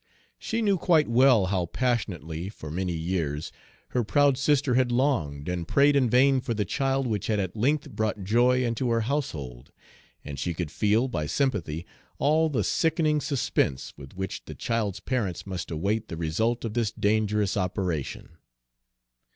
She 0.39 0.63
knew 0.63 0.79
quite 0.79 1.07
well 1.07 1.45
how 1.53 1.67
passionately, 1.67 2.49
for 2.49 2.71
many 2.71 2.93
years, 2.95 3.51
her 3.89 4.03
proud 4.03 4.35
sister 4.35 4.73
had 4.73 4.91
longed 4.91 5.47
and 5.47 5.67
prayed 5.67 5.95
in 5.95 6.09
vain 6.09 6.41
for 6.41 6.55
the 6.55 6.65
child 6.65 7.05
which 7.05 7.27
had 7.27 7.39
at 7.39 7.55
length 7.55 7.91
brought 7.91 8.23
joy 8.23 8.63
into 8.65 8.89
her 8.89 9.01
household, 9.01 9.71
and 10.25 10.39
she 10.39 10.55
could 10.55 10.71
feel, 10.71 11.07
by 11.07 11.27
sympathy, 11.27 11.85
all 12.17 12.49
the 12.49 12.63
sickening 12.63 13.21
suspense 13.21 13.93
with 13.95 14.15
which 14.15 14.43
the 14.45 14.55
child's 14.55 15.01
parents 15.01 15.45
must 15.45 15.69
await 15.69 16.07
the 16.07 16.17
result 16.17 16.65
of 16.65 16.73
this 16.73 16.91
dangerous 16.91 17.55
operation. 17.55 18.29